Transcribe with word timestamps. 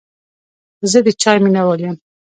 زه 0.91 0.99
د 1.05 1.07
چای 1.21 1.37
مینهوال 1.43 1.79
یم. 1.83 1.95